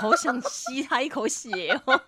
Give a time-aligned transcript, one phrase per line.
[0.00, 2.00] 好想吸他一口血哦。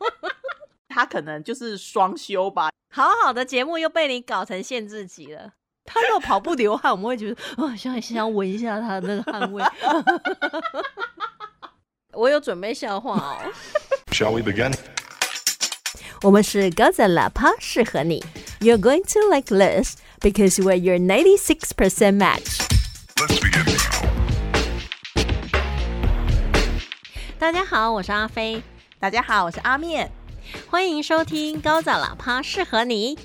[0.89, 2.71] 他可能就是双休吧。
[2.91, 5.53] 好好的节目又被你搞成限制级了。
[5.85, 9.65] 他如果跑步流汗，我们会觉得啊，想想闻一下他的那个汗味。
[12.13, 13.39] 我有准备笑话哦。
[14.13, 14.75] Shall we begin?
[16.23, 18.23] 我们是高赞喇叭，适合你。
[18.61, 22.61] You're going to like this because we're your ninety-six percent match.
[23.17, 23.65] Let's begin
[27.43, 28.63] 大家好，我是阿飞，
[29.01, 30.09] 大家好，我是阿面。
[30.71, 33.19] 欢迎收听高早喇叭，适合你。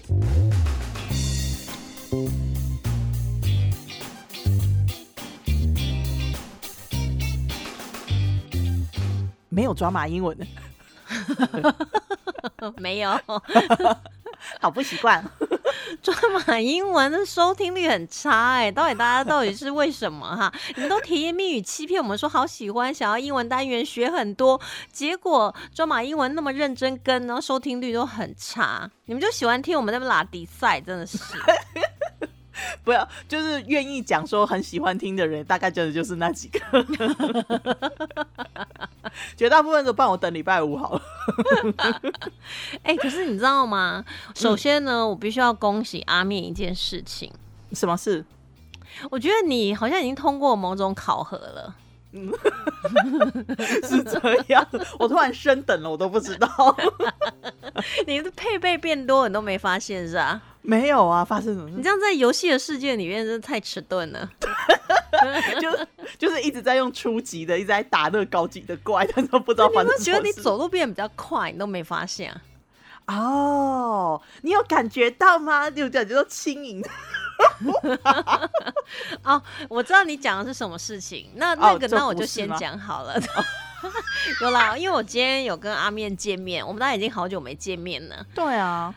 [9.50, 10.48] 没有抓马英文的，
[12.82, 13.12] 没有，
[14.60, 15.24] 好不习惯。
[16.02, 16.14] 抓
[16.46, 20.52] 马英文的收听率很差哎，到底大家到底是为什么哈？
[20.76, 24.60] 你们都甜言蜜语欺骗我们说好喜欢，想要英文单元学很多，
[24.92, 28.90] 结果抓马英文那么认真跟，然后收听率都很差。
[29.06, 31.18] 你们就喜欢听我们那边拉迪赛，真的是。
[32.84, 36.60] 不要，就是愿意讲说很喜欢听的人，大概真的就是那几个。
[39.36, 41.02] 绝大部分都帮我等礼拜五好了。
[42.84, 44.04] 哎，可是你知道吗？
[44.36, 47.32] 首先呢，我必须要恭喜阿面一件事情。
[47.74, 48.24] 什么事？
[49.12, 51.76] 我觉得你好像已经通过某种考核了。
[52.14, 52.32] 嗯，
[53.84, 54.66] 是这样。
[54.98, 56.48] 我突然升等了，我都不知道。
[58.08, 60.42] 你的配备变多，你都没发现是吧？
[60.68, 61.70] 没有啊，发生什么？
[61.70, 64.30] 你这样在游戏的世界里面真的太迟钝了。
[65.62, 65.88] 就
[66.20, 70.04] 就是一直在用初级的，一直在打那个高级的怪，但是不知道发生什么。
[70.04, 72.30] 觉得你走路变得比较快，你都没发现
[73.06, 73.16] 啊？
[73.16, 75.70] 哦，你有感觉到吗？
[75.70, 76.84] 你有感觉到轻盈？
[79.24, 81.30] 哦，我知道你讲的是什么事情。
[81.36, 83.18] 那那个，那我就先讲好了。
[84.42, 88.26] 有啦，因为我今天有跟阿面见面，我们大家已经好久没见面了。
[88.36, 88.94] 对啊，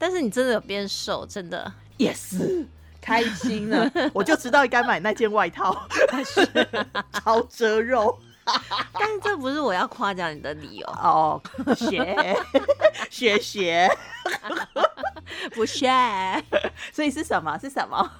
[0.00, 2.66] 但是你真的有变瘦，真的也是
[3.02, 3.88] 开心了。
[4.14, 5.86] 我就知道应该买那件外套，
[7.12, 8.18] 超遮肉。
[8.94, 11.40] 但是这不是我要夸奖你的理由 哦。
[11.76, 12.34] 谢
[13.10, 13.88] 谢谢，
[15.52, 15.88] 不谢。
[16.92, 17.58] 所以是什么？
[17.58, 18.10] 是什么？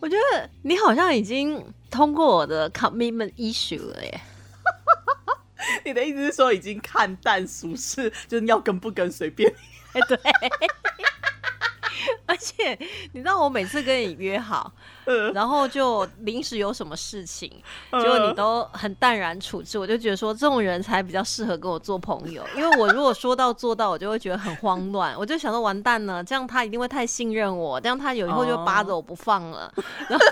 [0.00, 4.20] 我觉得你好像已经通过我的 commitment issue 了耶。
[5.84, 9.52] 你的意思是说已经看淡俗世，就是要跟不跟随便？
[9.52, 9.56] 哎，
[10.08, 10.18] 对。
[12.26, 12.76] 而且
[13.12, 14.72] 你知道，我每次跟你约好，
[15.34, 17.48] 然后就临时有什么事情，
[17.92, 22.44] 结果你都很淡然处置，我就觉得说这种人才比较适合跟我做朋友。
[22.56, 29.72] 因为我如果说到做到，我就会觉得很慌乱，我就想说完蛋了，这样他一定会太信任我，这样他有以后就扒着我不放了。
[30.08, 30.24] 然后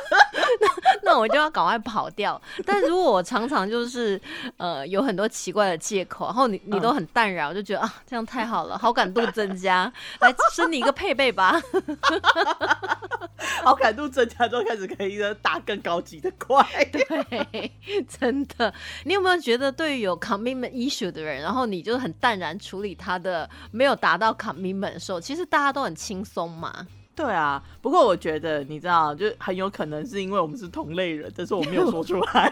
[1.10, 2.40] 那我就要赶快跑掉。
[2.64, 4.20] 但如果我常常就是
[4.58, 11.60] 呃有很多奇怪的借口，然后你你都很淡然，我就觉得啊这样太好了，好感度增加，来升你一个配备吧。
[13.64, 16.64] 好感度增加之后，开始可以打更高级的怪。
[16.92, 17.72] 对，
[18.08, 18.72] 真的。
[19.04, 26.86] 你有没有觉得，对于有 commitment issue 的人，然后你就很淡然处理他的没有达到 commitment 的时候，其实大家都很轻松嘛？
[27.20, 32.50] 对啊，不过我觉得你知道，就很有可能是因为我们是同类人，但是我没有说出来。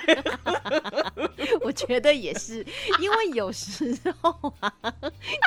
[1.62, 2.64] 我觉得也是，
[3.00, 4.70] 因为有时候啊，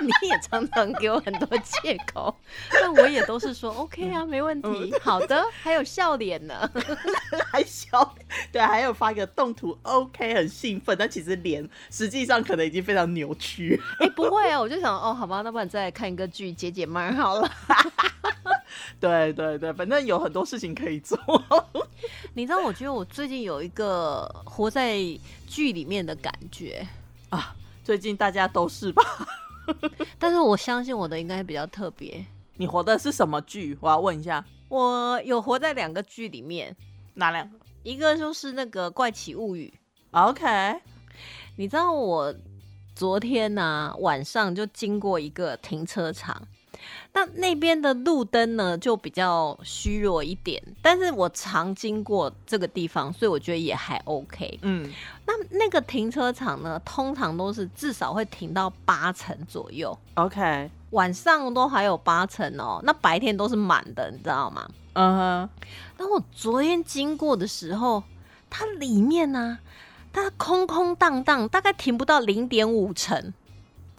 [0.02, 2.36] 你也常常给我很多借口，
[2.72, 6.70] 但我也都是说 OK 啊，没问题，好的，还有笑脸呢，
[7.52, 8.16] 还笑，
[8.52, 13.80] 对，还有发一个动图 OK，很兴奋，但其实脸实际上可能已经非常扭曲。
[14.00, 17.50] 哎，不会啊，我就想哦，好吧，那不然再来看一个剧解解闷好了。
[19.00, 21.18] 对对对，反正有很多事情可以做。
[22.34, 24.98] 你知道，我觉得我最近有一个活在
[25.48, 26.88] 剧里面的感觉
[27.30, 27.56] 啊。
[27.84, 29.04] 最近大家都是吧？
[30.20, 32.24] 但是我相信我的应该比较特别。
[32.56, 33.76] 你活的是什么剧？
[33.82, 34.46] 我要问一下。
[34.70, 36.76] 我有活在两个剧里面，
[37.16, 37.58] 哪两个？
[37.84, 39.74] 一个就是那个《怪奇物语》。
[40.30, 40.80] OK，
[41.58, 42.34] 你知道我
[42.96, 46.48] 昨天呢晚上就经过一个停车场。
[47.14, 54.60] 那那边的路灯呢，就比较虚弱一点，但是我常经过这个地方，所以我觉得也还 OK。
[54.62, 54.92] 嗯，
[55.26, 59.98] 那那个停车场呢，通常都是至少会停到八成左右。
[60.14, 64.68] OK，晚上都还有八成哦，那白天都是满的，你知道吗？
[64.94, 65.50] 嗯哼。
[65.98, 68.04] 那我昨天经过的时候，
[68.50, 69.60] 它里面呢，
[70.14, 73.34] 它空空荡荡，大概停不到零点五层。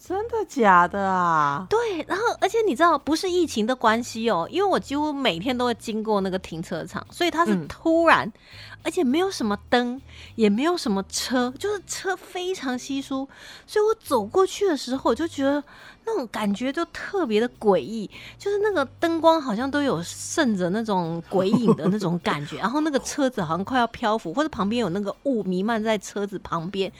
[0.05, 1.65] 真的假的啊？
[1.69, 8.29] 对，然后而且你知道，不是疫情的关系哦，因为我几乎每天都会经过那个停车场，所以它是嗯突然，
[8.83, 10.01] 而且没有什么灯，
[10.35, 13.25] 也没有什么车，就是车非常稀疏，
[13.65, 15.63] 所以我走过去的时候，我就觉得
[16.05, 26.91] 那种感觉就特别的诡异，就是那个灯光好像都有渗着那种鬼影的那种感觉，然后那个车子好像快要漂浮，或者旁边有那个雾弥漫在车子旁边。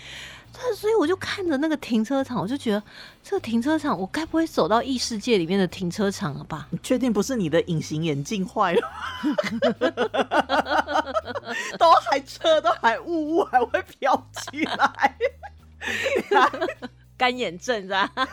[0.53, 2.81] 对，所以我就看着那个停车场，我就觉得
[3.23, 6.67] 这个停车场，我该不会走到异世界里面的停车场了吧？
[6.69, 8.81] 你确定不是你的隐形眼镜坏了？
[11.79, 15.17] 都还车都还雾雾还会飘起来，
[17.17, 18.11] 干眼症是吧？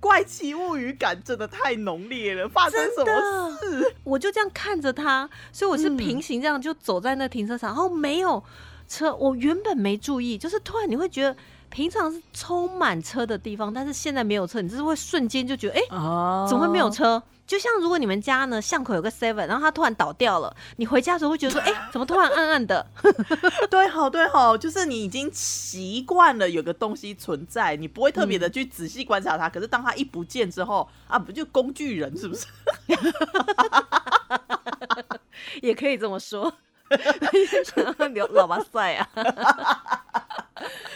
[0.00, 3.96] 怪奇物语感真的太浓烈了，发生什么事？
[4.04, 8.42] 我就这样看着他，所以我是嗯平行这样就走在那停车场，然后没有
[8.88, 9.14] 车。
[9.14, 11.36] 我原本没注意，就是突然你会觉得。
[11.70, 17.22] 平常是充满车的地方，但是现在没有车，你就是会瞬间就觉得，哎、哦怎么会没有车？
[17.46, 22.86] 就像如果你们家呢巷口有个 Seven，然后它突然倒掉了，你回家的时候会觉得说，哎、怎么突然暗暗的？
[23.70, 29.50] 对好对好，就是你已经习惯了有个东西存在，你不会特别的去仔细观察它。
[29.50, 32.46] 可是当它一不见之后啊，不就工具人是不是？
[35.60, 36.50] 也可以这么说。
[37.64, 39.08] 想要留老巴塞啊！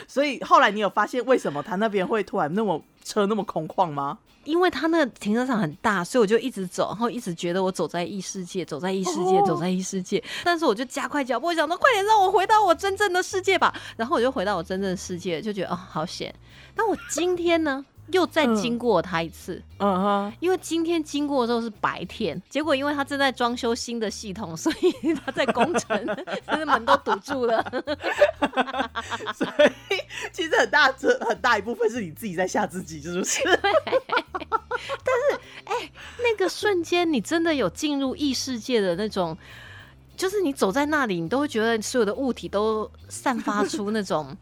[0.08, 4.18] 所以后来你有发现为什么他那边会突然那么车那么空旷吗？
[4.44, 10.22] 因为他那个停车场很大，所以我就一直走，然后一直觉得我走在异世界，走在异世界，哦走在异世界。
[10.42, 13.72] 但是我就加快脚步，我想说快点让我回到我真正的世界吧。
[13.96, 16.34] 然后我就回到我真正的世界，就觉得哦好险。
[16.74, 19.61] 那我今天呢，又再经过他一次。
[19.79, 26.06] 嗯哼，因为今天经过的时候是白天，结果因为他正在装修新的系统， 所以他在工程，
[26.47, 27.64] 他的门都堵住了。
[29.35, 29.47] 所
[29.91, 29.97] 以
[30.32, 33.41] 其实很大这很大一部分是你自己在吓自己，是不是？
[33.44, 39.37] 但是哎、欸那个瞬间，你真的有进入异世界的那种，
[40.17, 44.37] 就是你走在那里，你都会觉得所有的物体都散发出那种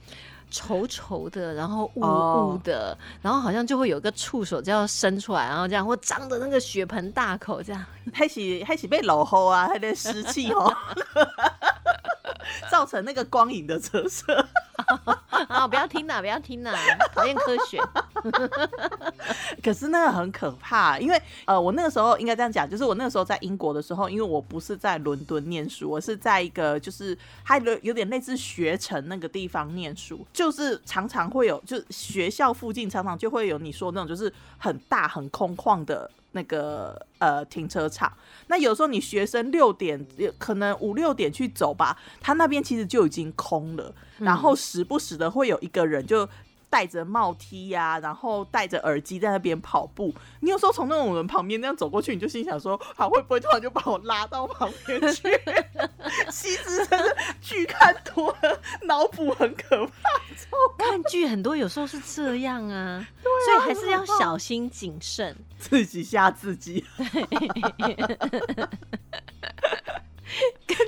[0.51, 7.85] 稠稠的，然后雾雾的，然后好像就会有一个触手就要伸出来，然后这样或张着那个血盆大口这样。
[8.13, 10.75] 还是还是被老吼啊，还得湿气哦，
[12.69, 14.45] 造成那个光影的折射。
[15.49, 16.73] 啊，不要听啦，不要听啦，
[17.15, 17.81] 讨厌科学。
[19.63, 36.11] 可是那个很可怕，因为呃，我那个时候应该这样讲，就是我那个时候在英国的时候，因为我不是在伦敦念书，我是在一个就是它有有点类似学城那个地方念书，就是常常会有，就是学校附近常常就会有你说那种就是很大很空旷的。
[36.33, 38.13] 那个呃停车场，
[38.47, 40.07] 那有时候你学生六点，
[40.39, 46.25] 可能五六点去走吧，他那边其实就已经空了，然后时不时的会有一个人就
[46.71, 50.15] 戴着帽 T 呀、然后戴着耳机在那边跑步。
[50.41, 55.29] 你有时候从那种人旁边那样走过去，你就心想说，他会不会突然就把我拉到旁边去？
[56.31, 59.93] 其实真的剧看多了，脑补很可怕。
[60.79, 63.07] 看剧很多有时候是这样啊，
[63.45, 65.37] 所以还是要小心谨慎。
[65.59, 66.85] 自己吓自己。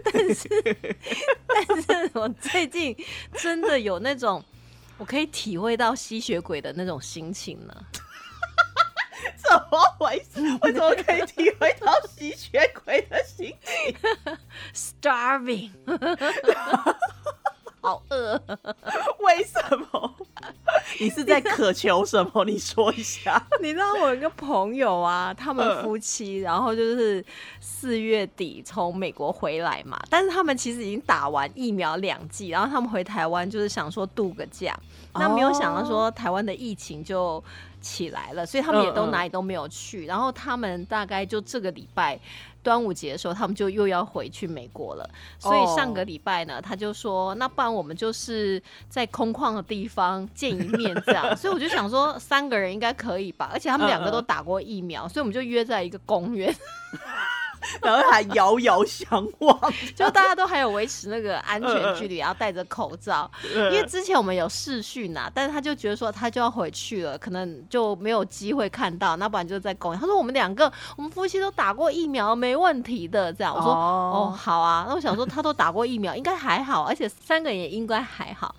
[0.04, 0.48] 但是
[1.86, 2.96] 但是我最近
[3.34, 4.42] 真的有那种，
[5.02, 7.74] 我可以体会到吸血鬼的那种心情呢。
[9.36, 10.40] 怎么回事？
[10.62, 13.96] 为什么可以体会到吸血鬼的心情？
[15.02, 15.72] Starving，
[17.82, 18.40] 好饿。
[19.20, 19.60] 为什
[19.92, 20.14] 么？
[20.98, 22.44] 你是在渴求什么？
[22.46, 23.44] 你说一下。
[23.60, 27.24] 你知道我有一个朋友啊，他们夫妻，然后就是
[27.60, 34.78] 四月底从美国回来嘛，但是他们其实已经打完疫苗两剂，然后他们回台湾就是想说度个假，
[35.14, 37.42] 那没有想到说台湾的疫情就
[37.82, 42.18] 起来了，所以他们也都哪里都没有去，然后他们大概就这个礼拜。
[42.62, 51.24] 端午节的时候，他们就又要回去美国了，所以上个礼拜呢，他就说，那不然我们就是在空旷的地方见一面，这样。
[51.36, 56.54] 所以我就想说，三个人应该可以吧，而且他们两个都打过疫苗，所以我们就约在一个公园，
[57.82, 59.58] 然后还遥遥相望，
[59.94, 63.30] 就大家都还有维持那个安全距离，然后戴着口罩。
[63.54, 70.00] 因为之前我们有视讯呐，但是他就觉得说他就要回去了，可能就没有机会看到，那不然就在公园。
[70.00, 73.32] 他说我们两个，我们夫妻都打过疫苗，没问题的。
[73.32, 78.54] 这样我说哦哦好啊，那我想说他都打过疫苗，应该还好，而且三个人也应该还好。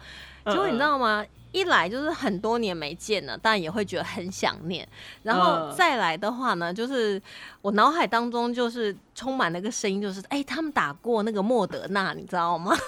[0.46, 1.24] 结果你知道吗？
[1.54, 4.86] 一来就是很多年没见了，但也会觉得很想念。
[5.22, 7.22] 然后嗯再来的话呢，就是
[7.62, 12.76] 我脑海当中就是充满那个声音，就是哎、他们打过那个莫德纳，你知道吗？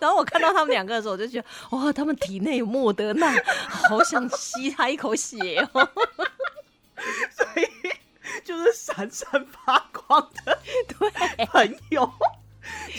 [0.00, 1.46] 然后我看到他们两个的时候，我就觉得
[1.76, 3.30] 哇，他们体内有莫德纳，
[3.68, 5.88] 好想吸他一口血哦。
[7.30, 7.66] 所以
[8.44, 10.58] 就是闪闪发光的
[10.98, 12.10] 对朋友，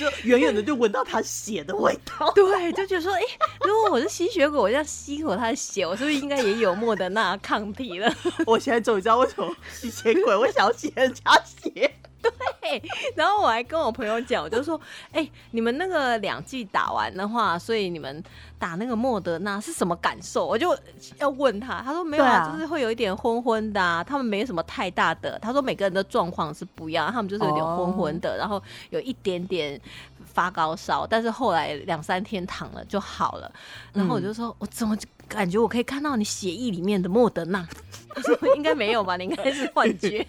[0.02, 2.32] 就远远的就闻到他血的味道。
[2.36, 3.22] 对，就觉得说，哎、
[3.64, 8.12] 如果我是吸血鬼，我这样吸一口他的血，我是不是应该也有莫德纳抗体了？
[8.48, 11.94] 我现在终于知道为什么吸血鬼会想要吸人家血。
[12.62, 12.82] 对，
[13.16, 14.80] 然后我还跟我朋友讲，我就说，
[15.12, 18.24] 哎、你们那个两剂打完的话，所以你们
[18.60, 20.46] 打那个莫德纳是什么感受？
[20.46, 20.78] 我就
[21.18, 28.62] 要问他，他说没有啊，啊就是会有一点昏昏的啊，他们没什么太大的，他说每个人的状况是不一样，他们就是有点昏昏的，然后
[28.92, 29.80] 有一点点
[30.24, 33.52] 发高烧，但是后来两三天躺了就好了。
[33.94, 34.96] 然后我就说，我怎么
[35.28, 37.68] 感觉我可以看到你血液里面的莫德纳？
[38.14, 40.26] 他 说应该没有吧，你应该是幻觉。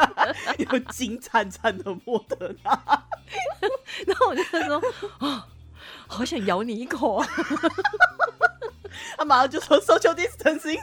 [0.58, 2.70] 有金灿灿的莫德纳，
[4.06, 4.82] 然后我就说，
[5.20, 5.42] 哦，
[6.06, 7.26] 好想咬你一口啊！
[9.16, 10.78] 他马上就说 social distancing，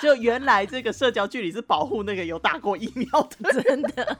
[0.00, 3.62] 就原来这个社交距离是保护那个有打过疫苗的。
[3.62, 4.18] 真的。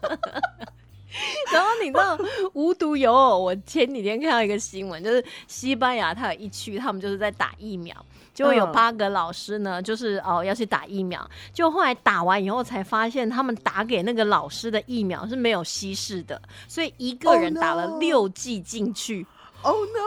[1.52, 2.18] 然后你知道
[2.54, 7.94] 无独有偶，我前几天看到一个新闻，就是西班牙它有一区，他们就是在打疫苗，
[8.34, 19.26] 结果有嗯八个老师呢，就是哦要去打疫苗，就后来打完以后才发现，他们打给那个老师的疫苗是没有稀释的，所以一个 Oh 人打了六剂进去。
[19.62, 20.00] Oh no！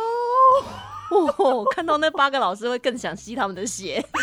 [1.09, 4.03] 哇、我看到那八个老师会更想吸他们的血。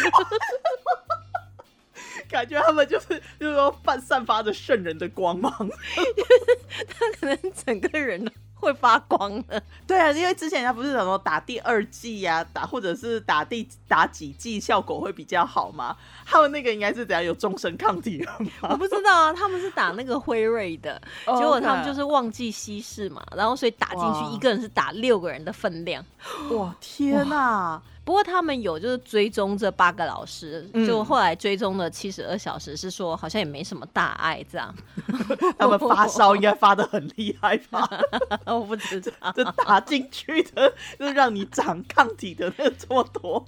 [2.28, 5.50] 感觉他们就是就是说散散发着圣人的光芒。
[6.88, 8.30] 他可能整个人都
[8.64, 9.62] 会发光的。
[9.86, 15.96] 对啊，因为之前人家不是什么打第二季呀、打或者是打第打几季效果会比较好吗？
[16.24, 18.76] 他们那个应该是怎样有终身抗体了 我？
[18.76, 26.04] 不知道啊，他们是打那个辉瑞的，哦结果他们就是忘记稀释嘛，然后所以打进去一个人是打六个人的分量。
[26.50, 34.74] 哇天哪、不过他们有就是追踪这八个老师，嗯就后来追踪了七十二小时，是说好像也没什么大碍这样。
[35.58, 37.88] 他们发烧应该发的很厉害吧？
[38.44, 43.42] 我不知道， 这打进去的，就是让你长抗体的那这么多。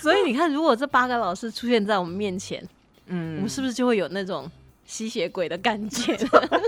[0.00, 2.60] 所以你看，如果这八个老师出现在我们面前，
[3.06, 4.50] 嗯我嗯们，是不是就会有那种
[4.84, 6.16] 吸血鬼的感觉？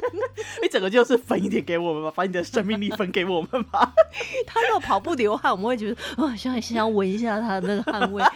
[0.63, 3.93] 你整个就是分一点给我们吧，把你的生命力分给我们吧。
[4.47, 8.23] 他如果跑步流汗，我们会觉得啊，想想闻一下他的那个汗味。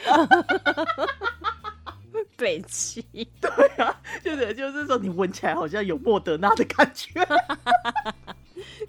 [2.36, 3.04] 北齐，
[3.40, 3.50] 对
[3.84, 7.24] 啊，就是就是说你闻起来好像有莫德纳的感觉。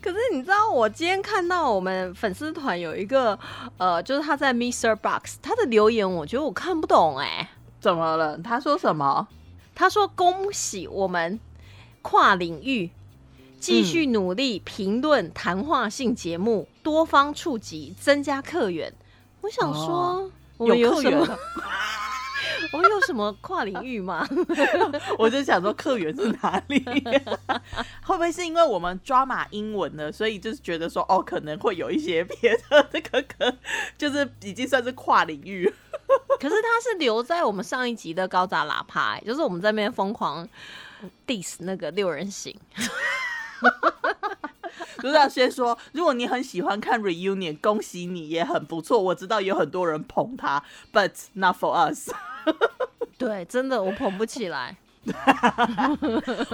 [0.01, 3.37] 可是你知道，我今天看到我们粉丝团有一个，
[3.77, 4.95] 呃，就是他在 Mr.
[4.95, 8.37] Box 他的留言，我觉得我看不懂哎、怎么了？
[8.37, 9.27] 他说什么？
[9.79, 11.39] 他说：“恭喜我们
[12.01, 12.89] 跨领域
[13.61, 18.93] 继续努力评论谈话性节目，多方触及，增加客源。”
[19.39, 21.39] 我想说，哦我们有客源什么？
[22.73, 24.27] 我们有什么跨领域吗？
[25.17, 26.83] 我就想说客源是哪里？
[28.03, 30.11] 会不会是因为我们抓马英文呢？
[30.11, 33.55] 所以就是觉得说哦，可能会有一些别的这个可，
[33.97, 35.73] 就是已经算是跨领域。
[36.39, 40.47] 可是他是留在我们上一集的高杂喇叭、欸，就是我们在那边疯狂
[41.27, 42.55] diss 那个六人行。
[45.01, 48.99] 就是要先说，如果你很喜欢看 reunion，恭喜你，也很不错。
[49.01, 50.61] 我知道有很多人捧他
[50.91, 52.09] ，but not for us。
[53.17, 54.75] 对，真的我捧不起来。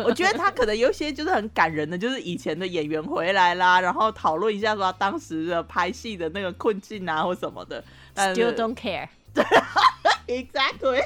[0.04, 7.84] 我觉得他可能有一些就是很感人的，就是以前的演员回来啦，然后讨论一下说他当时的拍戏的那个困境啊或什么的。
[8.16, 9.08] Still don't care。
[10.28, 11.06] exactly。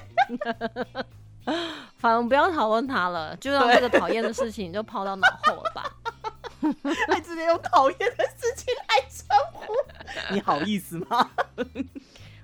[1.98, 5.92] 反正不要讨论他了，就让这个讨厌的事情就抛到脑后了吧。
[7.08, 9.74] 还直接用讨厌的事情来称呼，
[10.32, 11.30] 你好意思吗？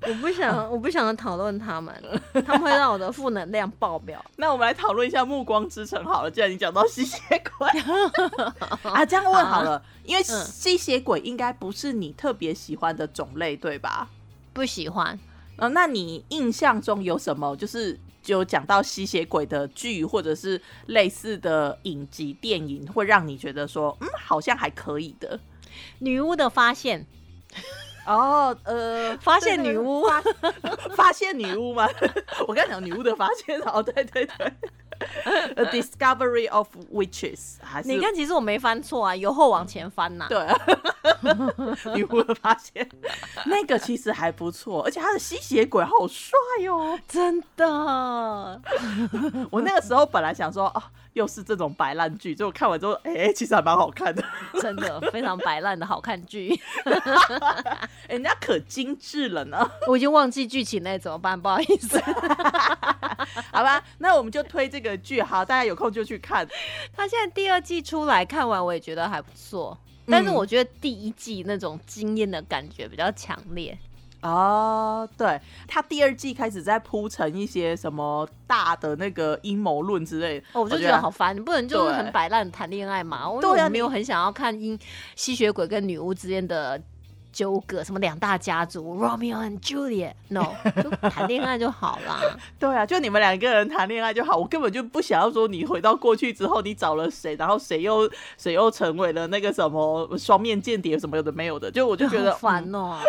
[0.08, 1.94] 我不想，我不想讨论他们，
[2.46, 4.24] 他们会让我的负能量爆表。
[4.38, 6.32] 那我们来讨论一下《暮光之城》好了。
[6.32, 7.20] 既然你讲到吸血
[7.58, 7.68] 鬼
[8.84, 14.08] 啊，这样问好了，因为嗯吸血鬼应该不是你特别喜欢的种类，对吧？
[14.54, 15.20] 不喜欢，
[15.58, 25.40] 呃，那你印象中有什么就是就讲到吸血鬼的剧或者是类似的影集电影，会让你觉得说，嗯，好像还可以的？
[26.00, 27.06] 女巫的发现，
[28.06, 30.22] 哦，呃，发现女巫发
[30.96, 31.88] 发现女巫吗？
[32.48, 34.54] 我刚才讲女巫的发现，哦，对对对，
[35.56, 40.48] A Discovery of Witches，还是你看，其实我没翻错啊，由后往前翻呐、对，
[41.96, 42.88] 你会发现
[43.46, 46.38] 那个其实还不错，而且他的吸血鬼好帅
[46.70, 46.98] 哦。
[47.08, 47.66] 真的。
[49.52, 54.24] 我那个时候本来想说，啊，又是这种白烂剧，结果看完之后，哎、其实还蛮好看的，
[54.62, 56.60] 真的非常白烂的好看剧，
[58.08, 59.70] 人家可精致了呢。
[59.88, 61.40] 我已经忘记剧情了，怎么办？
[61.40, 62.02] 不好意思。
[63.52, 66.48] 好吧，那我们就推这个剧，好，大家有空就去看。
[66.96, 69.78] 他现在第二季出来，看完我也觉得还不错，
[70.08, 73.78] 但是嗯我觉得第一季那种惊艳的感觉比较强烈。
[74.22, 83.30] 哦，对，他第二季开始在铺陈一些什么大的那个阴谋论之类的，哦我就觉得好烦，你不能就是很摆烂谈恋爱嘛？
[83.30, 83.40] 我
[83.70, 84.80] 没有很想要看因
[85.16, 86.82] 吸血鬼跟女巫之间的
[87.36, 92.22] 纠葛，什么两大家族 Romeo and Juliet，no， 就谈恋爱就好啦。
[92.58, 103.00] 对啊，就你们两个人谈恋爱就好，我根本就不想要说你回到过去之后，你找了谁，然后谁又谁又成为了那个什么双面间谍什么有的没有的，就我就觉得好烦嗯哦、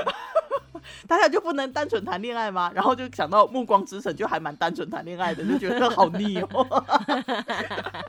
[1.07, 2.71] 大家就不能单纯谈恋爱吗？
[2.75, 6.49] 然后就想到《暮光之城》就还蛮单纯谈恋爱的，就觉得好腻哦。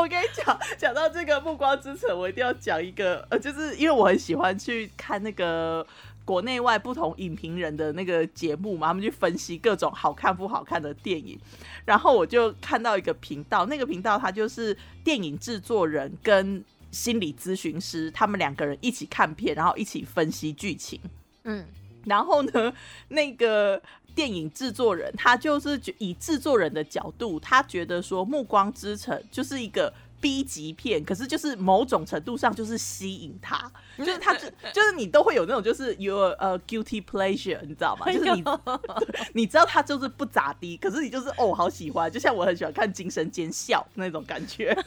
[0.00, 5.86] 我跟你讲，讲到这个《暮光之城》，我一定要讲一个，呃，就是因为我很喜欢去看那个。
[6.26, 11.38] 国内外不同影评人的那个节目嘛，他们去分析各种好看不好看的电影，
[11.84, 21.00] 然后我就看到一个频道，那个频道它就是电影制作人跟心理咨询师，他们两个人一起看片，然后一起分析剧情。
[21.44, 21.64] 嗯，
[22.06, 22.72] 然后呢，
[23.08, 23.80] 那个
[24.14, 38.06] 电影制作人他就是觉以制作人的角度，他觉得说《暮光之城》就是一个 B 级片，可是就是某种程度上就是吸引他，就是他就就是你都会有那种就是 your 呃 guilty pleasure，你知道吗？
[38.10, 38.42] 就是你
[39.34, 44.74] 你知道他就是不咋地，可是你就是哦好喜欢，就像我很喜欢看《精神尖笑》那种感觉。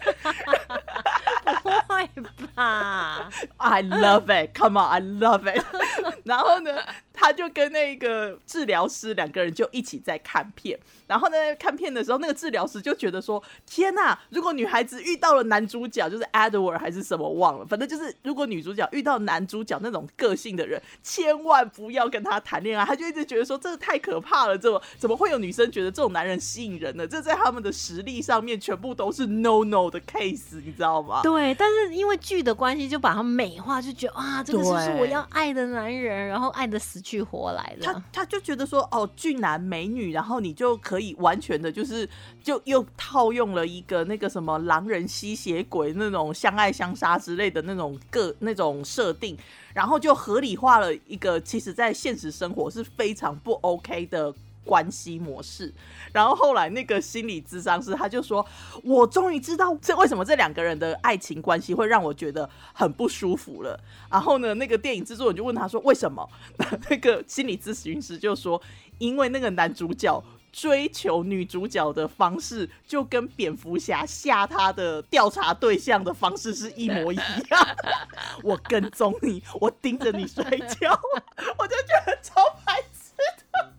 [1.55, 2.07] 不会
[2.55, 5.63] 吧？I love it, come on, I love it。
[6.25, 6.71] 然后呢，
[7.13, 10.79] 他就跟那个治疗师两个人就一起在看片。
[11.07, 27.07] 然后呢，看片的时候，那个治疗师就觉得说：“天呐，如果女孩子遇到了男主角，就是 Edward 还是什么忘了，反正就是如果女主角遇到男主角那种个性的人，千万不要跟他谈恋爱。”他就一直觉得说：“这个太可怕了，怎么怎么会有女生觉得这种男人吸引人呢？
[27.07, 37.85] 这在他们的实力上面全部都是 no no 的 case，你知道吗？”对，但是因为剧的关系，就把它美化，就觉得啊，这个就是我要爱的男人，然后爱的死去活来的。
[37.85, 42.07] 他他就觉得说，哦，俊男美女，然后你就可以完全的，就是
[42.43, 49.37] 就又套用了一个那个什么狼人吸血鬼那种相爱相杀之类的那种个那种设定，
[49.73, 54.33] 然后就合理化了一个其实在现实生活是非常不 OK 的。
[54.63, 55.73] 关系模式，
[56.11, 58.45] 然后后来那个心理咨商师他就说
[58.83, 63.79] ：“我终于知道这为什么这两个人的爱情关系会让我觉得很不舒服了。”
[64.11, 66.29] 然后呢，那个电影制作人就问他说：“为什么？”
[66.89, 68.61] 那个心理咨询师就说
[68.99, 77.67] ：“因为那个男主角追求女主角的方式，就跟蝙蝠侠吓他的调查对象的方式是一模一样。
[78.43, 80.43] 我跟踪你，我盯着你睡
[80.79, 80.99] 觉，
[81.57, 83.13] 我就觉得超白痴
[83.53, 83.73] 的。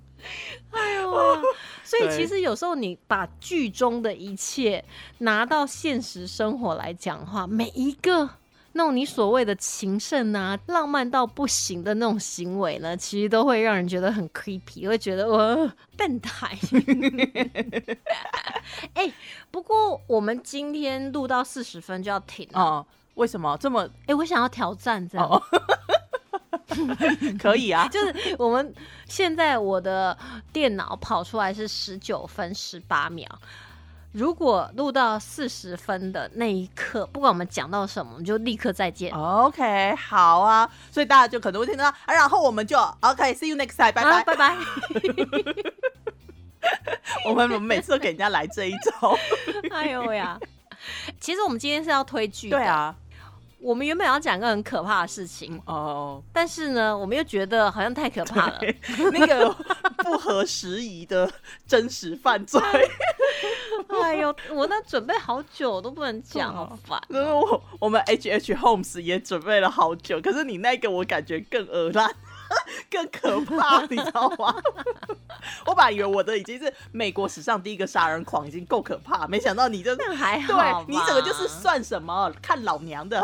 [0.70, 1.42] 哎呦啊！
[1.84, 4.84] 所以其实有时候你把剧中的一切
[5.18, 8.28] 拿到现实生活来讲的话，每一个
[8.72, 16.32] 那种你所谓的情圣啊、浪漫到不行的那种行为呢，其实都会让人觉得很 creepy，会觉得我笨蛋。
[18.94, 19.12] 哎、
[19.50, 22.60] 不过我们今天录到四十分就要停了。
[22.60, 25.26] 哦、为什么这么哎、我想要挑战这样。
[25.26, 25.42] 哦？
[27.38, 28.74] 可以啊， 就是我们
[29.06, 30.16] 现在我的
[30.52, 33.26] 电脑跑出来是十九分十八秒，
[34.12, 39.12] 如果录到四十分的那一刻，不管我们讲到什么，我们就立刻再见。
[39.12, 44.10] OK，好啊，所以大家就可能会听到，啊、然后我们就 OK，see、you next time，拜拜。
[44.10, 44.56] 啊，拜拜。
[47.26, 49.16] 我 们我们每次都给人家来这一招。
[49.70, 50.38] 哎呦呀！
[51.20, 52.94] 其实我们今天是要推剧的，对，啊，
[53.60, 58.60] 我们原本要讲一个很可怕的事情，哦，但是呢，我们又觉得好像太可怕了。
[59.12, 59.50] 那个
[59.98, 61.30] 不合时宜的
[61.66, 62.60] 真实犯罪，
[64.02, 67.00] 哎呦，我那准备好久我都不能讲，好烦。
[67.08, 72.10] 就是我我们 H H Holmes 也准备了好久，可是你那个我感觉更恶烂。
[72.90, 74.54] 更可怕， 你知道吗？
[75.66, 83.22] 我本来以为我的已经是美国史上第一个杀人狂，已经够可怕，没想到你这那还好对你整个就是算什么看老娘的，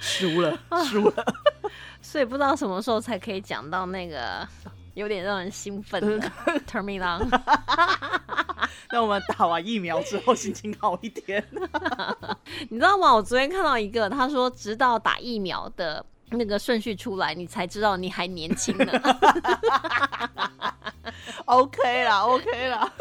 [0.00, 1.24] 输了，输了。
[2.00, 4.46] 所以不知道什么时候才可以讲到那个
[4.94, 6.30] 有点让人兴奋的
[6.66, 7.28] Turn me on。
[8.92, 11.44] 那我们打完疫苗之后心情好一点。
[12.68, 13.12] 你知道吗？
[13.14, 18.92] 我昨天看到一个，他说直到打疫苗的那个顺序出来，你才知道你还年轻呢。
[21.46, 22.92] OK 啦，OK 啦。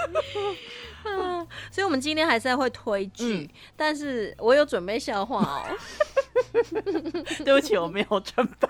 [1.71, 5.63] 所以，我们今天还是会推剧，但是我有准备笑话哦。
[7.43, 8.67] 对不起，我没有准备。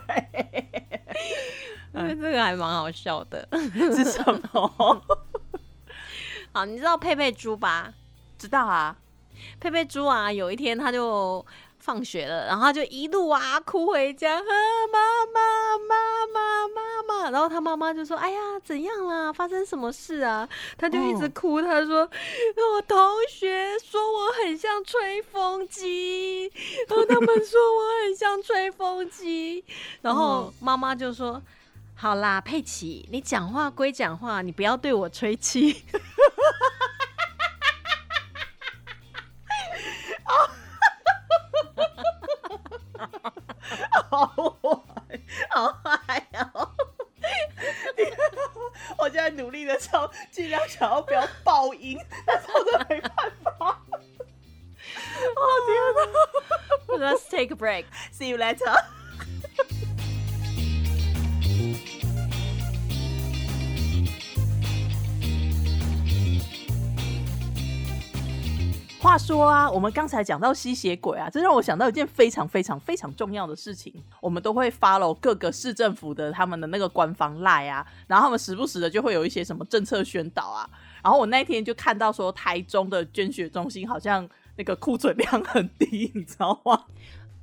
[1.94, 3.48] 这个还蛮好笑的。
[3.72, 5.04] 是什么？
[6.52, 7.94] 好，你知道佩佩猪吧？
[8.38, 8.96] 知道啊。
[9.60, 11.46] 佩佩猪啊，有一天他就
[11.84, 14.41] 放学了，然后他就一路啊哭回家，啊
[14.89, 19.34] 妈妈妈妈妈妈，然后他妈妈就说：“哎呀，怎样啦？
[19.34, 20.48] 发生什么事啊？”
[20.80, 22.10] 他就一直哭，他说
[22.74, 22.98] ：“我同
[23.30, 26.50] 学说我很像吹风机，
[26.88, 29.65] 然后他们 说我很像吹风机，
[30.02, 31.41] 然后妈妈就说。”
[31.96, 35.84] 好啦，佩奇，你讲话归讲话，你不要对我吹气。
[44.17, 46.69] 好坏，好坏哦！
[48.97, 53.12] 我现在努力的想尽量想要不要爆音，但是我真的没办
[53.43, 53.82] 法。
[55.36, 58.86] 哦天哪 Let's take a break.！See you later。
[69.04, 73.94] 话说啊，我们刚才讲到吸血鬼啊，这让我想到一件非常非常非常重要的事情。
[74.22, 80.70] 我们都会 follow 各个市政府的他们的那个官方 line 啊，然后他们时不时的就会有一些什么政策宣导啊。
[81.04, 86.86] 然后我那天就看到说，台中的捐血中心好像那个库存量很低，你知道吗？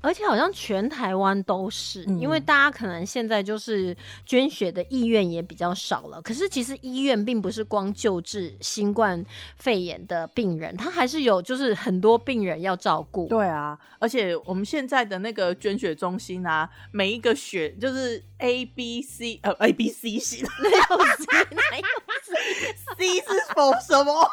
[0.00, 6.20] 而且好像全台湾都是，嗯因为大家可能现在就是捐血的意愿也比较少了。
[6.22, 9.24] 可是其实医院并不是光救治新冠
[9.56, 13.28] 肺炎的病人，他还是有就是很多病人要照顾。
[13.28, 21.84] 对啊，而且我们现在的那个捐血中心啊，每一个血就是 A B C 呃 A B C 型没有谁哪有
[22.22, 24.30] 谁， C 是否什么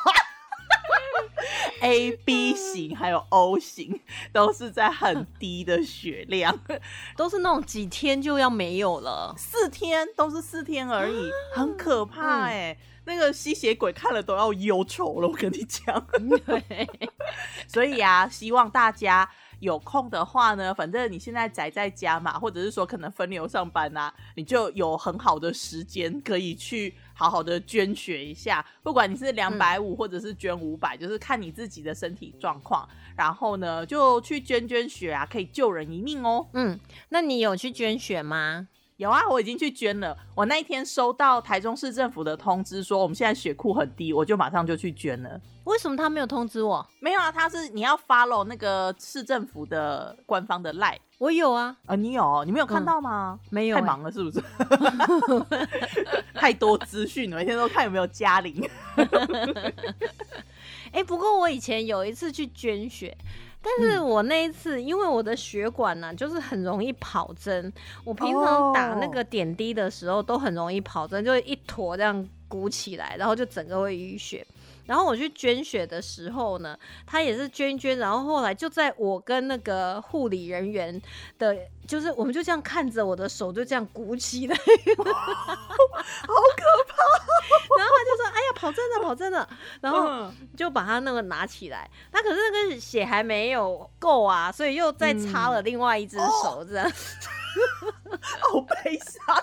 [1.81, 3.99] ？A B 型还有 O 型
[4.31, 6.57] 都是在很低的血量，
[7.15, 9.33] 都是那种几天就要没有了。
[9.37, 16.07] 四天都是四天而已，很可怕哎、那个吸血鬼看了都要忧愁了，我跟你讲。
[16.45, 16.89] 对，
[17.67, 28.65] 所以啊，希望大家有空的话呢，反正你现在宅在家嘛，或者是说可能分流上班啊，你就有很好的时间可以去好好的捐血一下。
[28.83, 36.47] 不管你是两百五或者是捐五百、就是看你自己的身体状况，然后呢就去捐捐血啊，可以救人一命哦。
[36.53, 38.67] 嗯，那你有去捐血吗？
[38.97, 40.17] 有啊，我已经去捐了。
[40.35, 45.39] 我那一天收到台中市政府的通知说，我们现在血库很低，我就马上就去捐了。
[45.65, 46.85] 为什么他没有通知我？
[46.99, 53.39] 没有啊，他是你要 follow 那个市政府的官方的 line 我有啊，啊，你有你没有看到吗？
[53.51, 53.81] 没有、欸。
[53.81, 54.43] 太忙了是不是？
[56.33, 58.67] 太多资讯了，每天都看有没有嘉玲。
[60.91, 63.15] 哎、不过我以前有一次去捐血，
[63.79, 67.71] 但是我那一次因为我的血管呢、就是很容易跑针，
[68.03, 74.45] 我平常打那个点滴的时候都很容易跑针，就一坨这样鼓起来，然后就整个会淤血。
[74.87, 80.99] 然后我去捐血的时候呢，他也是捐一捐，然后后来就在我跟那个护理人员
[81.37, 85.03] 的，就是我们就这样看着我的手就这样鼓起来，好可
[86.87, 86.97] 怕！
[87.77, 89.47] 然后他就说：“哎呀，跑针了，跑针了。”
[89.81, 96.89] 然后嗯就把他那个拿起来，他可是那个血还没有够啊，所以又再插了另外一只手这样，
[98.41, 99.35] 好悲伤。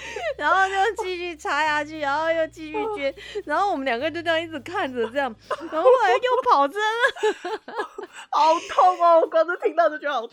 [0.38, 3.14] 然后就继续插下去，然后又继续捐，
[3.44, 5.34] 然后我们两个就这样一直看着这样，
[5.70, 7.84] 然后后来又跑针了，
[8.30, 9.20] 好痛哦！
[9.20, 10.32] 我光是听到就觉得好痛。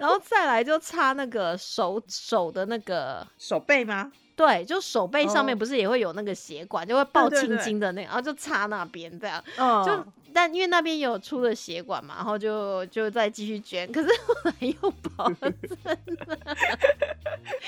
[0.00, 3.24] 然后再来就插那个手手的那个。
[3.38, 4.10] 手背吗？
[4.36, 5.58] 对，就手背上面哦。
[5.58, 15.36] 不是也会有那个血管，就会爆青对对对筋的那个，然后就插那边这样，嗯，就但因为那边有出了血管嘛，然后就就再继续捐，可是后来又跑了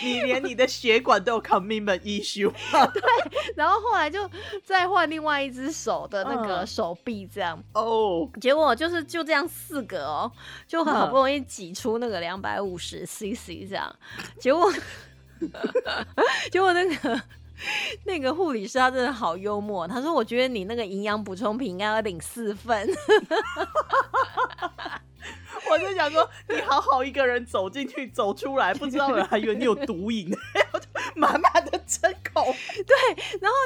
[0.03, 2.53] 你连你的血管都有 commitment issue。
[3.57, 4.29] 然后后来就
[4.63, 10.31] 再换另外一只手的那个嗯手臂，这样，哦，结果就是就这样四个哦，
[10.67, 13.91] 就好不容易挤出那个两百五十 CC 这样，
[14.39, 14.71] 结果
[16.51, 17.23] 结果那个。
[18.07, 22.87] 那个护理师他真的好幽默，他说：“我觉得你那个营养补充品应该要领四份。
[25.69, 30.33] 我就想说，你好好一个人走进去，走出来，不知道有人还以为你有毒瘾，
[31.17, 32.45] 满满的针孔。
[33.41, 33.57] 然后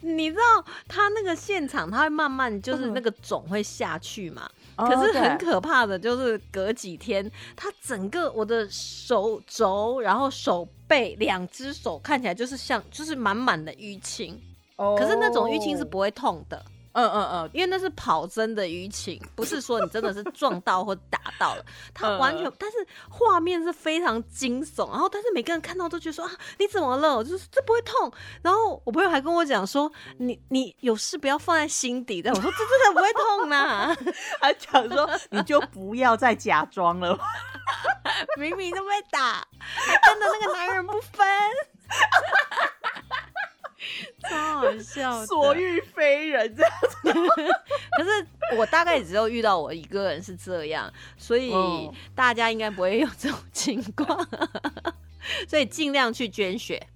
[0.00, 4.48] 你知道他那个现场，他会慢慢就是嗯那个肿会下去嘛。
[4.76, 14.38] 哦可是很可怕的，就是隔几天，它整个我的手肘，然后手背两只手看起来就是像就是满满的淤青，
[14.76, 16.62] 可是那种淤青是不会痛的，
[16.96, 22.78] 嗯嗯嗯，因为那是跑真的淤青，不是说你真的是撞到或打到了，他完全，嗯但是
[23.10, 27.14] 画面是非常惊悚，然后但是每个人看到都觉得说啊你怎么了？
[27.14, 28.10] 我就是这不会痛，
[28.42, 33.94] 然后我朋友还跟我讲说你你有事不要放在心底的，我说这真的不会痛呐、
[34.40, 37.18] 他讲说你就不要再假装了。
[38.38, 41.26] 明明都被打，还跟着那个男人不分，
[44.28, 45.24] 超好笑。
[45.26, 47.12] 所欲非人这样子。
[47.96, 54.28] 可是我大概只有遇到我一个人是这样，所以哦大家应该不会有这种情况，
[55.48, 56.86] 所以尽量去捐血。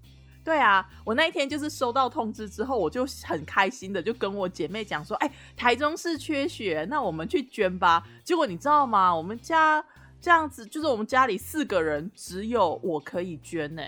[0.42, 8.02] 对啊，我那一天就是收到通知之后，我就很开心的就跟我姐妹讲说，哎、台中市缺血，那我们去捐吧。
[8.24, 9.14] 结果你知道吗？
[9.14, 9.84] 我们家
[10.20, 13.82] 这样子，就是我们家里四个人，只有我可以捐呢、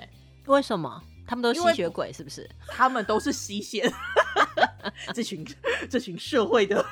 [0.46, 1.02] 为什么？
[1.26, 2.48] 他们都是吸血鬼是不是？
[2.68, 3.90] 他们都是吸血，
[5.14, 5.46] 这群
[5.88, 6.85] 这群社会的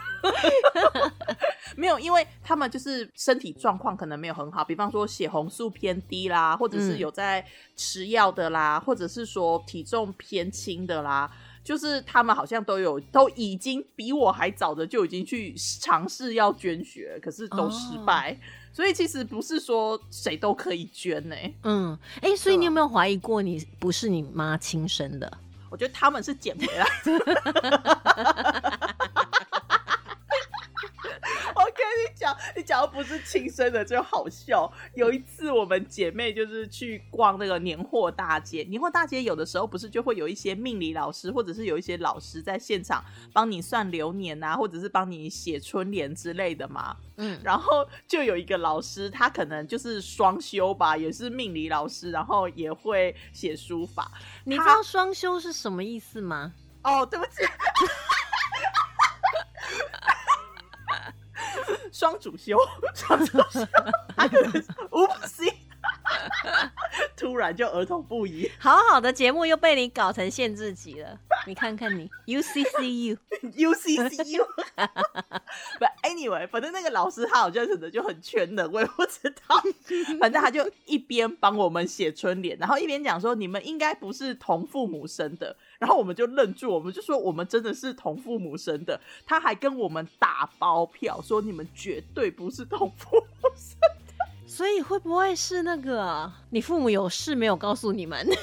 [1.76, 7.44] 没有，因为他们就是身体状况可能没有很好，比方说血红素偏低啦，或者是嗯有在
[7.76, 11.30] 吃药的啦，或者是说体重偏轻的啦。
[11.62, 18.36] 就是他们好像都有，都已经比我还早的就已经去尝试要捐血，可是都失败。
[18.72, 25.30] 所以其实不是说谁都可以捐呢、嗯，哎、所以你有没有怀疑过你不是你妈亲生的？
[25.68, 27.12] 我觉得他们是捡回来的。
[31.70, 34.70] 我跟你讲，你讲的不是亲生的就好笑。
[34.94, 46.96] 有一次我们姐妹就是去逛那个年货大街，年货大街有的时候不是就会有一些命理老师，或者是有一些老师在现场帮你算流年啊，或者是帮你写春联之类的嘛。
[47.18, 54.10] 嗯，然后就有一个老师，他可能就是双修吧，也是命理老师，然后也会写书法。
[54.44, 56.52] 你知道双休是什么意思吗？
[56.82, 57.32] 哦，对不起，
[61.92, 62.56] 双主修，
[62.94, 63.66] 双主修
[64.16, 64.40] 还有
[64.90, 65.52] 五不行
[67.16, 74.44] 突然就儿童不宜好好的节目又被你搞成限制级了，你看看你 UCCU，，UCCU。
[75.78, 79.62] 不，anyway，反正那个老师他好像真的就很全能，我也不知道。
[80.20, 89.00] 反正他就一边帮我们写春联，然后一边讲说你们应该不是同父母生的，然后我们就愣住，我们就说我们真的是同父母生的。
[89.26, 93.78] 他还跟我们打包票说你们绝对不是同父母生。
[94.50, 98.26] 所以会不会是那个你父母有事没有告诉你们？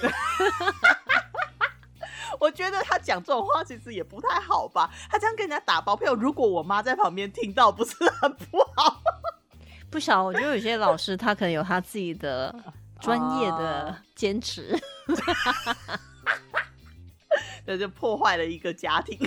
[2.40, 4.90] 我觉得他讲这种话其实也不太好吧？
[5.12, 9.02] 他这样跟人家打包票，如果我妈在旁边听到，不是很不好？
[9.92, 12.56] 不晓得，我觉得有些老师他可能有他自己的
[13.02, 14.80] 专业的啊坚持。
[17.66, 19.20] 这就破坏了一个家庭。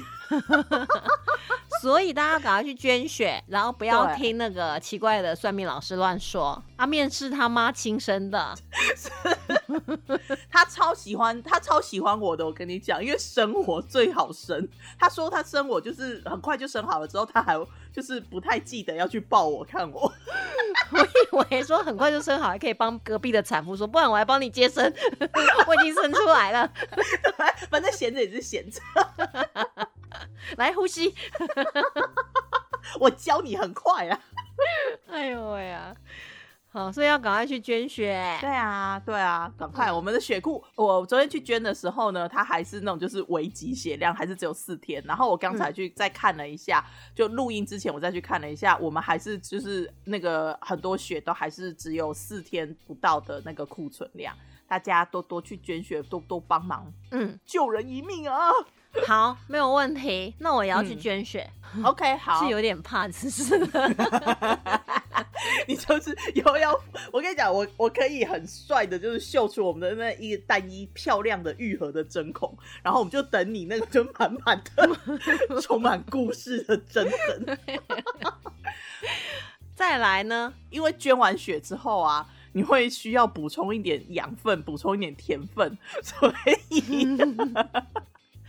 [1.81, 6.62] 所以大家赶快去捐血，然后不要对听那个奇怪的算命老师乱说。
[6.77, 8.55] 阿面是他妈亲生的，
[10.53, 12.45] 他超喜欢，他超喜欢我的。
[12.45, 14.69] 我跟你讲，因为生我最好生。
[14.99, 17.55] 他说他生我就是很快就生好了，之后他还
[17.93, 20.12] 就是不太记得要去抱我看我。
[20.93, 24.85] 我以为说很快就生好，还可以帮隔壁的产妇说，不然我来帮你接生，
[25.66, 26.71] 我已经生出来了，
[27.71, 28.81] 反正闲着也是闲着，
[30.57, 31.14] 来呼吸。
[32.99, 34.20] 我教你很快啊。
[35.09, 35.94] 哎呦喂呀！
[36.73, 38.38] 好，所以要赶快去捐血。
[38.40, 39.90] 对啊，对啊，赶快！
[39.90, 45.03] 我们的血库，我昨天去捐的时候呢，它还是那种就是危急血量，还是只有四天。
[45.05, 54.33] 然后我刚才去再看了一下，就录音之前我再去看了一下，我们还是就是那个很多血都还是只有四天不到的那个库存量。
[54.68, 58.49] 大家多多去捐血，多多帮忙，嗯，救人一命啊
[59.07, 60.35] 好，没有问题。
[60.38, 61.48] 那我也要去嗯捐血
[61.85, 63.59] ，！OK， 好，是有点怕，只是
[65.66, 66.72] 你就是又要，
[67.12, 77.59] 我跟你讲，我我可以很帅的，就是秀出我们的那一个单一漂亮的愈合的针孔，然后我们就等你那个就满满的充满故事的针痕，
[79.74, 80.53] 再来呢？
[80.70, 82.26] 因为捐完血之后啊。
[82.53, 86.35] 你会需要补充一点养分，补充一点甜分，所
[86.66, 87.07] 以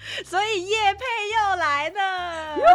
[0.26, 2.58] 所以叶配又来了。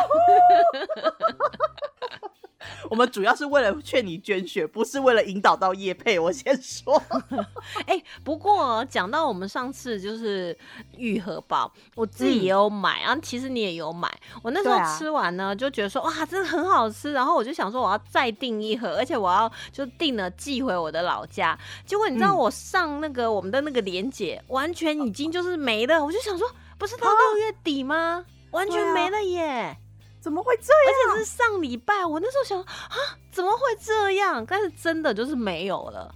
[2.91, 6.19] 我们主要是为了劝你捐血，不是为了引导到叶配。
[6.19, 7.01] 我先说，
[7.87, 10.57] 哎、不过讲到我们上次就是
[10.97, 14.12] 愈合包，我自己也有买，然后其实你也有买。
[14.43, 21.57] 我那时候吃完呢，就觉得说哇，真的很好吃，然后我就想说我要再订一盒，而且我要就订了寄回我的老家。
[21.85, 28.25] 结果你知道嗯我上那个我们的那个连结，完全已经就是没了，我就想说，不是到啊六月底吗？
[28.51, 29.77] 完全没了耶！
[30.21, 31.12] 怎么会这样？
[31.12, 32.97] 而且是上礼拜，我那时候想啊，
[33.31, 34.45] 怎么会这样？
[34.47, 36.15] 但是真的就是没有了。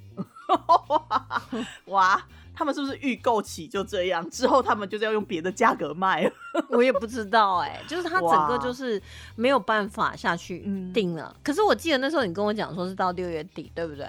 [1.86, 2.20] 哇，
[2.54, 4.28] 他们是不是预购起就这样？
[4.30, 6.32] 之后他们就是要用别的价格卖了？
[6.70, 9.00] 我也不知道哎、就是它整个就是
[9.36, 11.34] 没有办法下去嗯定了。
[11.44, 14.08] 可是我记得那时候你跟我讲说是到六月底，对不对？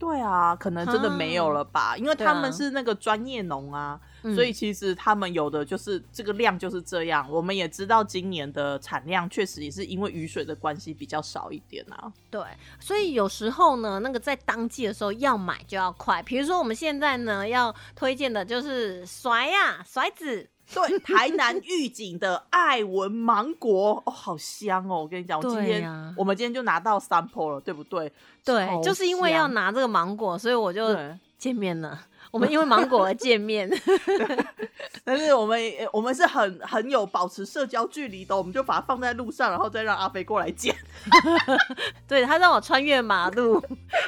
[0.00, 1.94] 对啊，可能真的没有了吧？
[1.98, 7.30] 因为他们是那个专业农啊，嗯所以其实他们有的就是这个量就是这样。
[7.30, 12.10] 我们也知道今年的产量确实也是因为雨水的关系比较少一点啊。
[12.30, 12.42] 对，
[12.80, 16.22] 所以有时候呢，那个在当季的时候要买就要快。
[16.22, 25.02] 比如说我们现在呢要推荐的就是甩呀、甩子，对，台南御景的爱文芒果 哦，好香哦！
[25.02, 28.12] 我跟你讲，我今天、我们今天就拿到 sample 了，对不对？
[28.44, 31.18] 对，就是因为要拿这个芒果，所以我就对。
[31.38, 31.98] 见面了。
[32.30, 33.68] 我们因为芒果而见面，
[35.02, 35.60] 但是我们
[35.92, 40.72] 我们是很很有保持社交距离的，我们就把它放在路上，然后再让阿飞过来捡，
[42.06, 43.60] 对他让我穿越马路，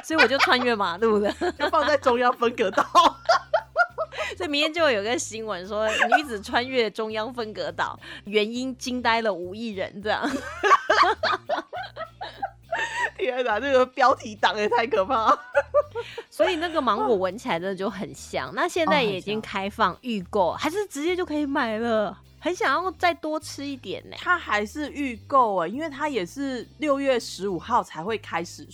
[0.04, 1.32] 所以我就穿越马路了。
[1.58, 2.84] 就放在中央分隔岛。
[4.42, 10.20] 所以明天就会有个新闻说，女子穿越中央分隔岛，原因惊呆了五亿人，这样。
[13.16, 15.40] 天哪，这个标题党也太可怕了！
[16.28, 18.50] 所以那个芒果闻起来真的就很香。
[18.52, 22.18] 那现在也已经开放预购，还是直接就可以买了。
[22.40, 24.16] 很想要再多吃一点呢。
[24.18, 28.66] 它还是预购啊，因为它也是六月十五号才会开始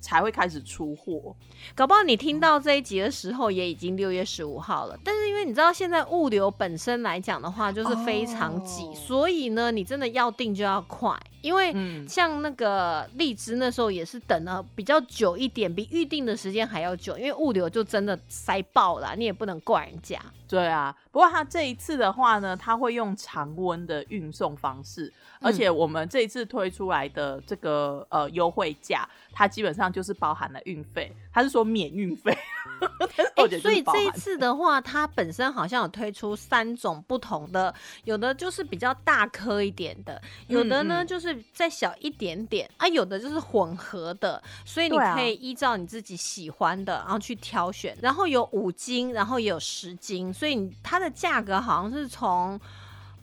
[0.00, 1.34] 才会开始出货。
[1.74, 4.98] 搞不好你听到这一集的时候，也已经六月十五号了。
[5.02, 11.18] 但是因为你知道，现在物流本身来讲的话，就是非常挤，哦所以呢，你真的要订就要快。
[11.40, 20.18] 因为嗯像那个荔枝那时候也是等了比较久一点，比预定的时间还要久，因为物流就真的塞爆了，你也不能怪人家。
[20.48, 25.12] 对啊，不过它这一次的话呢，它会用常温的运送方式，
[25.44, 32.36] 而且我们这一次推出来的这个呃优惠价，它基本上就是包含了运费，它是说免运费，
[33.60, 37.72] 所以这一次的话，它本身好像有推出三种不同的，
[38.04, 47.96] 有的就是比较大颗一点的，有的呢嗯就是再小一点点啊，有的就是混合的，所以你可以依照你自己喜欢的，然后去挑选。
[48.00, 52.58] 然后有五斤，然后也有十斤，所以它的价格好像是从。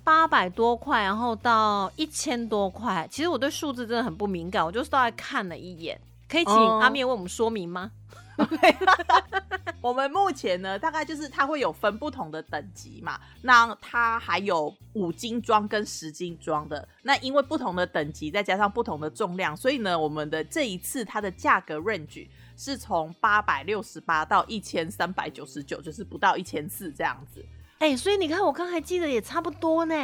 [0.03, 3.07] 八百多块，然后到一千多块。
[3.11, 5.99] 其实我对数字真的很不敏感，我就大概看了一眼。
[6.27, 7.91] 可以请哦阿面为我们说明吗？
[9.81, 16.87] 我们目前呢，大概就是它会有分不同的等级嘛，那它还有五斤装跟十斤装的。
[17.03, 27.45] 那因为不同的等级，再加上不同的重量，所以呢，我们的这一次它的价格 range 是从八百六十八到一千三百九十九，就是不到一千四这样子。
[27.81, 29.95] 哎、所以你看，我刚才记得也差不多呢。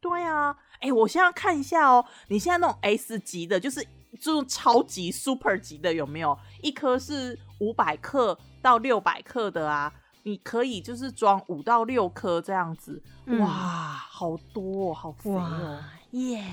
[0.00, 3.80] 对啊，哎、我现在看一下哦，你现在那种 S 级的，就是
[4.20, 6.36] 这种超级 super 级的有没有？
[6.62, 9.92] 一颗是五百克到六百克的啊，
[10.24, 15.84] 你可以就是装五到六颗这样子，嗯哇，好多、哦，好肥哦哇。
[16.10, 16.44] 耶！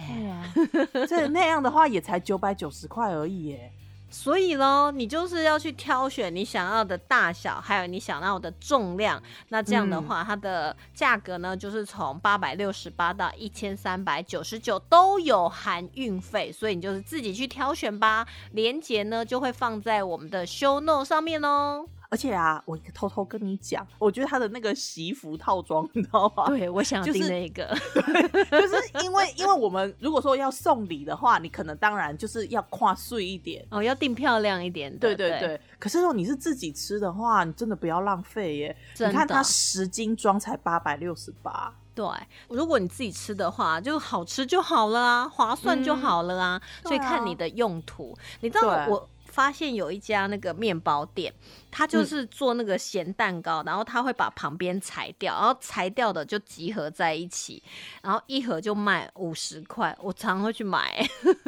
[1.08, 3.74] 这那样的话也才九百九十块而已耶。
[4.10, 9.22] 所以咯，你就是要去挑选你想要的大小，还有你想要的重量。
[9.50, 18.26] 那这样的话，它的价格呢，就是从八百六十八到一千三百九十九都有含运费，所以你就是自己去挑选吧。
[18.52, 21.86] 链接呢就会放在我们的 show note 上面哦。
[22.10, 26.48] 而且啊，我偷偷跟你讲，我觉得他的那个习服套装，你知道吗？
[26.48, 27.68] 对，我想就是订那个。
[28.50, 33.64] 就是因为因为我们如果说要送礼的话，你可能当然就是要跨碎一点。
[33.70, 34.98] 哦，要订漂亮一点的。
[34.98, 38.78] 对对对，可是如果你是自己吃的话，你真的不要浪费耶！
[38.98, 42.08] 你看它十斤装才八百六十八，对，
[42.48, 46.62] 如果你自己吃的话，就好吃就好了啊，划算就好了啊。
[46.82, 48.18] 所以看你的用途。
[48.42, 51.34] 你知道我发现有一家那个面包店，
[51.72, 57.64] 它就是做那个咸蛋糕，然后它会把旁边裁掉，然后裁掉的就集合在一起，
[58.02, 59.98] 然后一盒就卖五十块。
[60.02, 61.40] 我常常会去买， 因为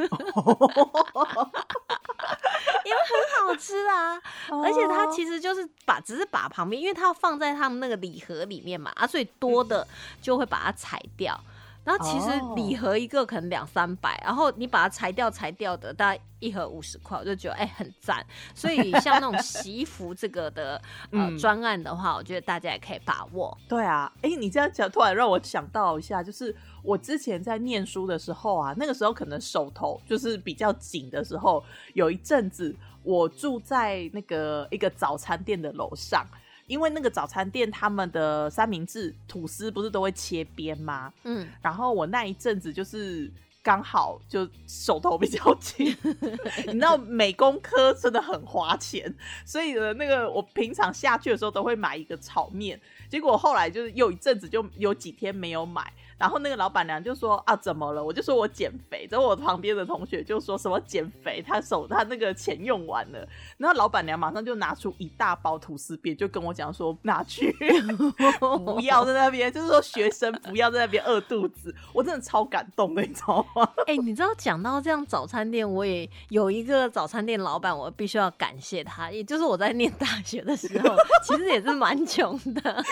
[3.10, 4.16] 很好吃啊。
[4.64, 9.86] 而且它其实就是把，只是把旁边，因为它要放在他们那个礼盒里面嘛，啊，所以多的
[10.22, 11.38] 就会把它裁掉。
[11.84, 18.24] 然后其实哦礼盒一个可能两三百，然后你把它裁掉裁掉的，大概一盒五十块，我就觉得哎、很赞。
[18.54, 20.80] 所以像那种洗衣服这个的
[21.12, 23.58] 呃嗯专案的话，我觉得大家也可以把握。
[23.68, 36.24] 对啊，哎、你这样讲，突然让我想到一下，就是我之前在念书的时候啊，那个时候可能手头就是比较紧的时候，有一阵子我住在那个一个早餐店的楼上，
[36.72, 41.12] 因为那个早餐店他们的三明治吐司不是都会切边吗？
[41.26, 43.30] 嗯，然后我那一阵子就是
[43.62, 45.94] 刚好就手头比较紧，
[46.68, 49.14] 你知道美工科真的很花钱，
[49.46, 55.92] 所以呢，那个我平常下去的时候都会买一个炒面，结果后来就是有一阵子就有几天没有买，
[56.22, 58.04] 然后那个老板娘就说啊怎么了？
[58.04, 67.52] 我就说我减肥，然后我旁边的同学就说什么减肥，他手他那个钱用完了，然后老板娘马上就拿出一大包吐司边，就跟我讲说拿去，
[68.40, 73.68] 不要在那边，就是说学生不要在那边饿肚子，我真的超感动的，你知道吗？
[73.88, 82.84] 哎、你知道讲到这样早餐店，我也有一个早餐店老板，我必须要感谢他，也就是我在念大学的时候，其实也是蛮穷的，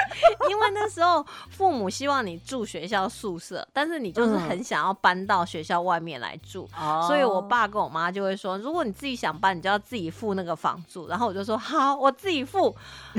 [0.49, 6.69] 因为那时候父母希望你住学校宿舍，但是你就是很想要搬到学校外面来住。
[7.07, 11.07] 所以，我爸跟我妈就会说，如果你自己想搬，你就要自己付那个房租。
[11.07, 12.73] 然后我就说好，我自己付。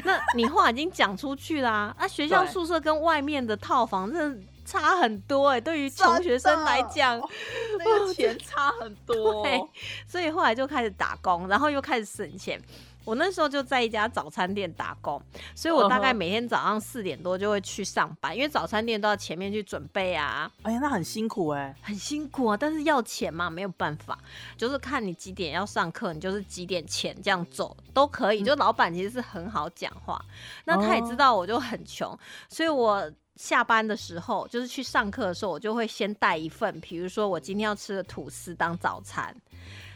[0.04, 7.20] 那你话已经讲出去啦，啊，学校宿舍跟外面的套房真的差很多哎、对于穷学生来讲，
[7.78, 9.60] 那个钱差很多，对，
[10.06, 12.60] 所以后来就开始打工，然后又开始省钱。
[13.04, 15.20] 我那时候就在一家早餐店打工，
[15.54, 22.56] 所以我大概每天早上四点多就会去上班，因为早餐店都要前面去准备啊，哎呀，那很辛苦哎、很辛苦啊。
[22.56, 24.18] 但是要钱嘛，没有办法，
[24.56, 28.42] 就是看你几点要上课，你就是几点前这样走都可以。
[28.42, 30.22] 就老板其实是很好讲话，
[30.64, 33.10] 那他也知道我就很穷，所以我。
[33.36, 39.34] 下班的时候，就是去上课的时候，我就会先带一份，比如说我今天要吃的吐司当早餐，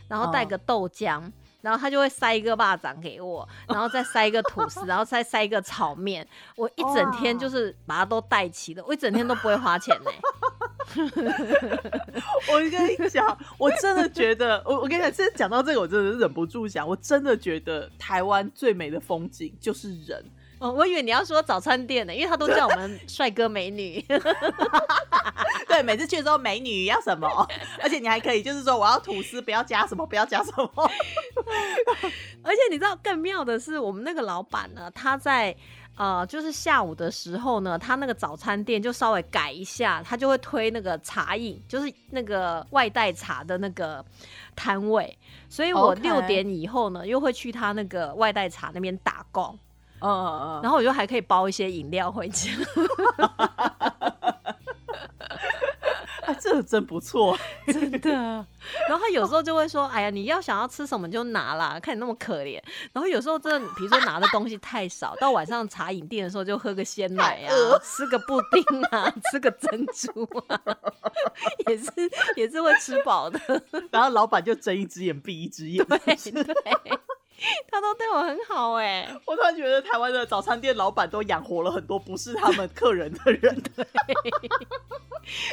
[0.09, 1.30] 然后带个豆浆，
[1.64, 6.26] 然后他就会塞一个巴掌给我， 然后再塞一个吐司， 然后再塞一个炒面。
[6.56, 10.10] 我一整天就是把它都带齐了，我一整天都不会花钱呢、
[12.52, 20.22] 我跟你讲，我真的觉得，我我跟你讲，现在讲到这个，我真的是忍不住想，我真的觉得台湾最美的风景就是人。
[20.64, 24.02] 哦，我以为你要说早餐店呢，因为他都叫我们 帅哥美女。
[25.68, 27.28] 对，每次去的时候，美女要什么，
[27.82, 30.90] 而且你还可以就是说，我要吐司，不要加什么，不要加什么。
[32.42, 35.54] 而且你知道更妙的是，我们那个老板呢，他在
[35.96, 44.02] 呃，就是下午的时候呢，他那个早餐店就稍微改一下，他就会推那个茶饮，就是那个外带茶的那个
[44.56, 45.18] 摊位。
[45.50, 49.58] 所以我六点以后呢，又会去他那个外带茶那边打工，
[50.05, 52.50] 嗯嗯嗯，然后我就还可以包一些饮料回家。
[56.26, 57.36] 哎， 这真不错。
[57.66, 58.11] 真的。
[58.11, 62.61] 然后他有时候就会说：“哎呀，你要想要吃什么就拿啦，看你那么可怜。”
[62.92, 67.52] 然后有时候真的，比如说拿的东西太少，到晚上茶饮店的时候就喝个鲜奶啊，
[67.82, 70.61] 吃个布丁啊， 吃个珍珠啊，
[71.68, 71.90] 也是
[72.36, 73.38] 也是会吃饱的。
[73.90, 75.84] 然后老板就睁一只眼闭一只眼。
[75.86, 75.98] 对
[76.32, 76.44] 对，
[77.70, 83.62] 他都对我很好哎、我突然觉得台湾的早餐店老板都养活了很多不是他们客人的人。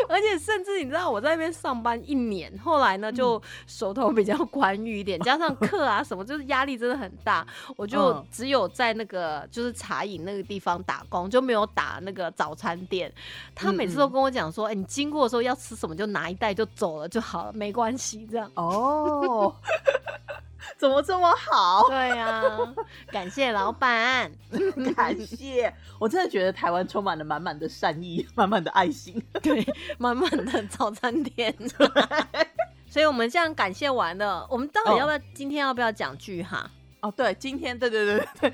[0.10, 7.46] 而且甚至你知道我在那边上班一年，后来呢就手头比较宽裕一点，加上课啊什么，就是压力真的很大，
[7.78, 13.12] 我就嗯只有在那个就是茶饮那个地方打工，就没有打那个早餐店。
[13.56, 18.52] 他每次都跟我讲说，哎、你经过的时候要吃什么就拿一袋就走了就好了，没关系这样。
[18.56, 19.56] 哦，
[20.78, 21.88] 怎么这么好？
[21.90, 22.44] 对呀、
[23.12, 24.32] 感谢老板。
[24.96, 29.22] 感谢，我真的觉得台湾充满了满满的善意，满满的爱心。
[29.42, 29.66] 对，
[29.98, 31.56] 满满的早餐店。
[32.90, 36.70] 所以我们这样感谢完了，我们到底要不要、今天要不要讲句哈？
[37.02, 38.54] 哦，对，今天对对对对，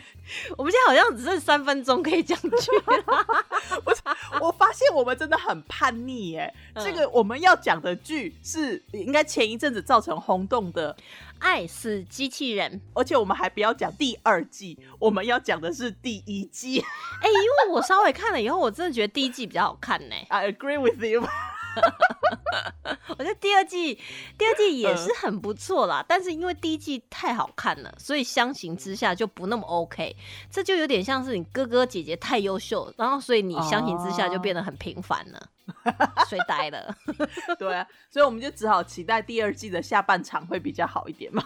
[0.57, 3.25] 我们现在好像只剩三分钟可以讲剧了。
[4.41, 6.53] 我发现我们真的很叛逆耶。
[6.73, 10.95] 嗯这个我们要讲的剧是应该前一阵子造成轰动的，
[11.39, 16.79] 爱死机器人，而且我们还不要讲第二季，我们要讲的是第一季。
[16.79, 20.15] 哎、因为我稍微看了以后，我真的觉得第一季比较好看呢。
[20.29, 21.27] I agree with you。
[23.17, 23.95] 我觉得第二季，
[24.37, 30.15] 第二季也是很不错啦，但是因为第一季太好看了，所以相形之下就不那么 OK。
[30.51, 35.49] 这就有点像是你哥哥姐姐太优秀，然后所以你相形之下就变得很平凡了，
[36.29, 36.95] 衰呆了。
[37.57, 41.43] 对啊，所以我们就只好期待第二季的下半场会比较好一点嘛。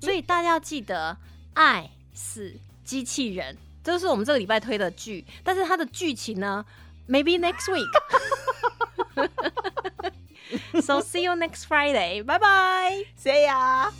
[0.00, 1.16] 所以大家要记得，
[1.54, 2.54] 爱是
[2.84, 6.64] 机器人，这是我们这个礼拜推的剧，但是它的剧情呢
[7.08, 7.88] Maybe next week.
[10.80, 12.22] so see you next Friday.
[12.22, 13.04] Bye bye.
[13.16, 13.90] See ya.